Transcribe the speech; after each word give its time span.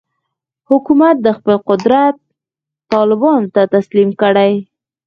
حکومت 0.69 1.17
خپل 1.37 1.55
قدرت 1.69 2.15
طالبانو 2.91 3.51
ته 3.55 3.61
تسلیم 3.75 4.09
کړي. 4.21 4.53